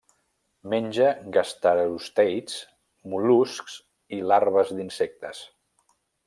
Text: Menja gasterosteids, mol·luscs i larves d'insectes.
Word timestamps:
Menja 0.73 1.09
gasterosteids, 1.35 2.55
mol·luscs 3.13 3.77
i 4.19 4.23
larves 4.33 4.73
d'insectes. 4.79 5.45